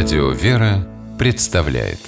Радио 0.00 0.30
«Вера» 0.30 0.86
представляет 1.18 1.98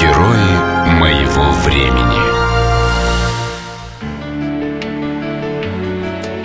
Герои 0.00 0.88
моего 0.98 1.52
времени 1.66 2.18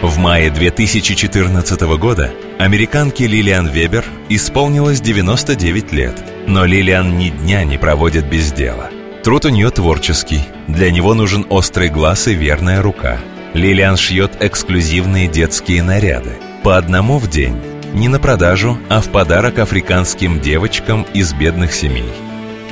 В 0.05 0.17
мае 0.17 0.51
2014 0.51 1.81
года 1.97 2.33
американке 2.59 3.25
Лилиан 3.25 3.69
Вебер 3.69 4.03
исполнилось 4.27 4.99
99 4.99 5.93
лет. 5.93 6.21
Но 6.45 6.65
Лилиан 6.65 7.17
ни 7.17 7.29
дня 7.29 7.63
не 7.63 7.77
проводит 7.77 8.29
без 8.29 8.51
дела. 8.51 8.89
Труд 9.23 9.45
у 9.45 9.49
нее 9.49 9.69
творческий. 9.69 10.41
Для 10.67 10.91
него 10.91 11.13
нужен 11.13 11.45
острый 11.49 11.87
глаз 11.87 12.27
и 12.27 12.33
верная 12.33 12.81
рука. 12.81 13.19
Лилиан 13.53 13.97
шьет 13.97 14.31
эксклюзивные 14.39 15.27
детские 15.27 15.83
наряды. 15.83 16.31
По 16.63 16.77
одному 16.77 17.17
в 17.17 17.29
день. 17.29 17.55
Не 17.93 18.07
на 18.07 18.19
продажу, 18.19 18.77
а 18.89 19.01
в 19.01 19.09
подарок 19.09 19.59
африканским 19.59 20.39
девочкам 20.39 21.05
из 21.13 21.33
бедных 21.33 21.73
семей. 21.73 22.11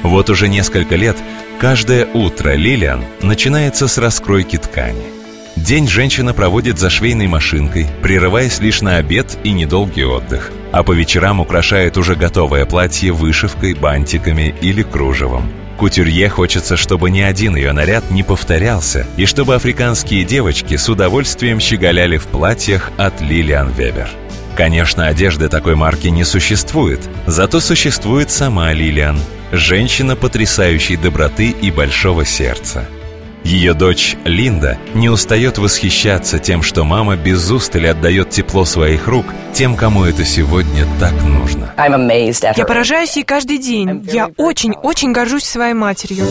Вот 0.04 0.30
уже 0.30 0.48
несколько 0.48 0.96
лет 0.96 1.18
каждое 1.60 2.06
утро 2.06 2.56
Лилиан 2.56 3.04
начинается 3.22 3.88
с 3.88 3.98
раскройки 3.98 4.58
ткани– 4.58 5.06
День 5.56 5.88
женщина 5.88 6.34
проводит 6.34 6.80
за 6.80 6.90
швейной 6.90 7.28
машинкой, 7.28 7.86
прерываясь 8.02 8.60
лишь 8.60 8.82
на 8.82 8.98
обед 8.98 9.38
и 9.44 9.52
недолгий 9.52 10.06
отдых. 10.06 10.52
А 10.72 10.84
по 10.84 10.94
вечерам 10.94 11.40
украшает 11.40 11.98
уже 11.98 12.16
готовое 12.16 12.66
платье 12.66 13.12
вышивкой, 13.12 13.74
бантиками 13.74 14.56
или 14.62 14.82
кружевом. 14.82 15.52
Кутюрье 15.82 16.30
хочется, 16.30 16.78
чтобы 16.78 17.10
ни 17.10 17.22
один 17.22 17.56
ее 17.56 17.72
наряд 17.72 18.12
не 18.12 18.22
повторялся, 18.22 19.08
и 19.18 19.26
чтобы 19.26 19.56
африканские 19.56 20.24
девочки 20.26 20.76
с 20.76 20.88
удовольствием 20.88 21.60
щеголяли 21.60 22.18
в 22.18 22.28
платьях 22.28 22.92
от 22.98 23.20
Лилиан 23.20 23.72
Вебер. 23.72 24.08
Конечно, 24.56 25.08
одежды 25.08 25.50
такой 25.50 25.74
марки 25.74 26.06
не 26.10 26.24
существует, 26.24 27.00
зато 27.26 27.60
существует 27.60 28.30
сама 28.30 28.72
Лилиан, 28.74 29.18
женщина 29.52 30.16
потрясающей 30.16 30.98
доброты 30.98 31.50
и 31.50 31.72
большого 31.72 32.26
сердца– 32.26 32.86
ее 33.44 33.74
дочь 33.74 34.16
Линда 34.24 34.78
не 34.94 35.10
устает 35.10 35.58
восхищаться 35.58 36.38
тем, 36.38 36.62
что 36.62 36.84
мама 36.84 37.16
без 37.16 37.50
устали 37.50 37.88
отдает 37.88 38.30
тепло 38.30 38.66
своих 38.66 39.08
рук 39.08 39.26
тем, 39.54 39.76
кому 39.76 40.04
это 40.06 40.24
сегодня 40.24 40.86
так 41.00 41.14
нужно. 41.24 41.74
Я 41.78 42.66
поражаюсь 42.66 43.16
ей 43.16 43.24
каждый 43.24 43.58
день. 43.58 44.08
Я 44.12 44.30
очень-очень 44.38 45.12
горжусь 45.12 45.44
своей 45.44 45.74
матерью. 45.74 46.26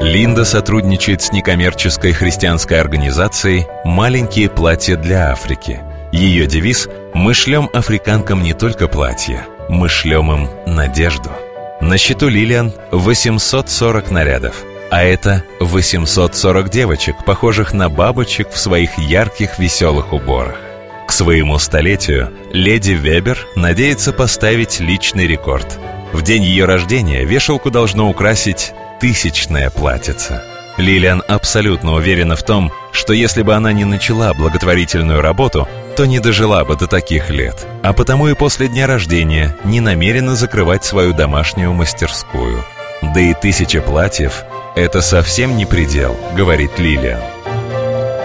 Линда 0.00 0.44
сотрудничает 0.44 1.22
с 1.22 1.32
некоммерческой 1.32 2.12
христианской 2.12 2.80
организацией 2.80 3.66
«Маленькие 3.84 4.48
платья 4.48 4.96
для 4.96 5.32
Африки». 5.32 5.80
Ее 6.12 6.46
девиз 6.46 6.88
«Мы 7.14 7.34
шлем 7.34 7.68
африканкам 7.72 8.42
не 8.42 8.52
только 8.52 8.86
платья, 8.86 9.44
мы 9.68 9.88
шлем 9.88 10.30
им 10.30 10.48
надежду». 10.66 11.30
На 11.80 11.98
счету 11.98 12.28
Лилиан 12.28 12.72
840 12.92 14.10
нарядов– 14.10 14.54
а 14.90 15.02
это 15.02 15.44
840 15.60 16.70
девочек, 16.70 17.16
похожих 17.24 17.72
на 17.72 17.88
бабочек 17.88 18.50
в 18.50 18.58
своих 18.58 18.98
ярких 18.98 19.58
веселых 19.58 20.12
уборах. 20.12 20.56
К 21.06 21.12
своему 21.12 21.58
столетию 21.58 22.32
леди 22.52 22.92
Вебер 22.92 23.38
надеется 23.56 24.12
поставить 24.12 24.80
личный 24.80 25.26
рекорд. 25.26 25.78
В 26.12 26.22
день 26.22 26.42
ее 26.42 26.64
рождения 26.64 27.24
вешалку 27.24 27.70
должно 27.70 28.08
украсить 28.08 28.72
тысячное 29.00 29.70
платьице. 29.70 30.42
Лилиан 30.76 31.22
абсолютно 31.26 31.94
уверена 31.94 32.36
в 32.36 32.42
том, 32.42 32.72
что 32.92 33.12
если 33.12 33.42
бы 33.42 33.54
она 33.54 33.72
не 33.72 33.84
начала 33.84 34.32
благотворительную 34.34 35.20
работу, 35.20 35.66
то 35.96 36.04
не 36.04 36.20
дожила 36.20 36.64
бы 36.64 36.76
до 36.76 36.86
таких 36.86 37.30
лет, 37.30 37.66
а 37.82 37.92
потому 37.92 38.28
и 38.28 38.34
после 38.34 38.68
дня 38.68 38.86
рождения 38.86 39.56
не 39.64 39.80
намерена 39.80 40.36
закрывать 40.36 40.84
свою 40.84 41.12
домашнюю 41.12 41.72
мастерскую. 41.72 42.64
Да 43.02 43.20
и 43.20 43.34
тысяча 43.34 43.80
платьев 43.80 44.44
это 44.78 45.00
совсем 45.00 45.56
не 45.56 45.66
предел, 45.66 46.16
говорит 46.36 46.78
Лилия. 46.78 47.20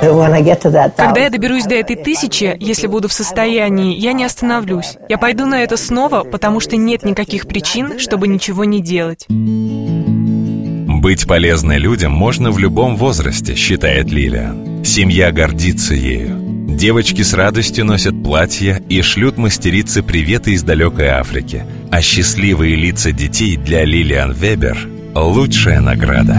Когда 0.01 1.21
я 1.21 1.29
доберусь 1.29 1.63
до 1.63 1.75
этой 1.75 1.95
тысячи, 1.95 2.57
если 2.59 2.87
буду 2.87 3.07
в 3.07 3.13
состоянии, 3.13 3.95
я 3.95 4.11
не 4.11 4.25
остановлюсь. 4.25 4.97
Я 5.07 5.17
пойду 5.17 5.45
на 5.45 5.63
это 5.63 5.77
снова, 5.77 6.23
потому 6.23 6.59
что 6.59 6.75
нет 6.75 7.03
никаких 7.03 7.47
причин, 7.47 7.99
чтобы 7.99 8.27
ничего 8.27 8.65
не 8.65 8.81
делать. 8.81 9.25
Быть 9.29 11.25
полезной 11.25 11.77
людям 11.77 12.11
можно 12.11 12.51
в 12.51 12.59
любом 12.59 12.97
возрасте, 12.97 13.55
считает 13.55 14.11
Лилиан. 14.11 14.83
Семья 14.83 15.31
гордится 15.31 15.93
ею. 15.93 16.37
Девочки 16.67 17.21
с 17.21 17.33
радостью 17.33 17.85
носят 17.85 18.21
платья 18.23 18.81
и 18.89 19.01
шлют 19.01 19.37
мастерицы 19.37 20.03
приветы 20.03 20.51
из 20.51 20.63
далекой 20.63 21.07
Африки. 21.07 21.65
А 21.91 22.01
счастливые 22.01 22.75
лица 22.75 23.11
детей 23.11 23.55
для 23.55 23.85
Лилиан 23.85 24.33
Вебер 24.33 24.92
лучшая 25.15 25.79
награда. 25.79 26.37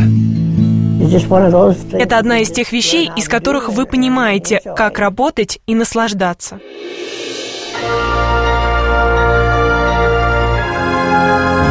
Это 1.93 2.19
одна 2.19 2.39
из 2.41 2.51
тех 2.51 2.73
вещей, 2.73 3.11
из 3.17 3.29
которых 3.29 3.69
вы 3.69 3.87
понимаете, 3.87 4.61
как 4.77 4.99
работать 4.99 5.61
и 5.67 5.75
наслаждаться. 5.75 6.61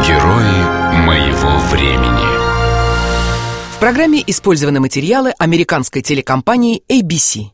Герои 0.05 1.05
моего 1.05 1.57
времени. 1.71 2.33
В 3.75 3.79
программе 3.79 4.23
использованы 4.25 4.79
материалы 4.79 5.33
американской 5.37 6.01
телекомпании 6.01 6.83
ABC. 6.89 7.51